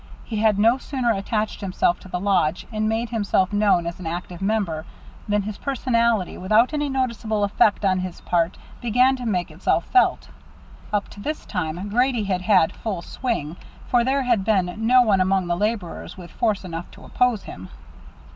[0.23, 4.07] He had no sooner attached himself to the lodge, and made himself known as an
[4.07, 4.83] active member,
[5.29, 10.29] than his personality, without any noticeable effort on his part, began to make itself felt.
[10.91, 13.57] Up to this time Grady had had full swing,
[13.89, 17.69] for there had been no one among the laborers with force enough to oppose him.